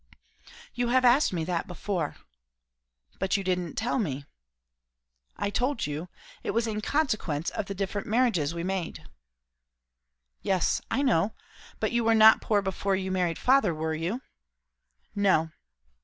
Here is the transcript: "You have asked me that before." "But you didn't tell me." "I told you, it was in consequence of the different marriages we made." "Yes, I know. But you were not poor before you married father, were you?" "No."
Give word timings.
"You 0.73 0.87
have 0.87 1.05
asked 1.05 1.31
me 1.31 1.43
that 1.43 1.67
before." 1.67 2.15
"But 3.19 3.37
you 3.37 3.43
didn't 3.43 3.75
tell 3.75 3.99
me." 3.99 4.25
"I 5.37 5.51
told 5.51 5.85
you, 5.85 6.09
it 6.41 6.55
was 6.55 6.65
in 6.65 6.81
consequence 6.81 7.51
of 7.51 7.67
the 7.67 7.75
different 7.75 8.07
marriages 8.07 8.51
we 8.51 8.63
made." 8.63 9.05
"Yes, 10.41 10.81
I 10.89 11.03
know. 11.03 11.35
But 11.79 11.91
you 11.91 12.03
were 12.03 12.15
not 12.15 12.41
poor 12.41 12.63
before 12.63 12.95
you 12.95 13.11
married 13.11 13.37
father, 13.37 13.75
were 13.75 13.93
you?" 13.93 14.23
"No." 15.13 15.51